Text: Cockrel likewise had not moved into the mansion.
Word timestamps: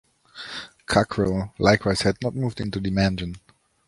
Cockrel 0.87 1.51
likewise 1.59 2.01
had 2.01 2.17
not 2.23 2.33
moved 2.33 2.59
into 2.59 2.79
the 2.79 2.89
mansion. 2.89 3.35